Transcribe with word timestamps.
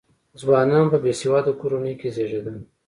ځوانان 0.41 0.85
په 0.91 0.97
بې 1.03 1.11
سواده 1.21 1.51
کورنیو 1.59 1.99
کې 2.01 2.09
زېږېدل. 2.15 2.57